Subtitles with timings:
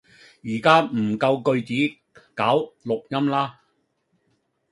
[0.43, 1.97] 而家唔夠句子
[2.33, 3.57] 搞錄音喇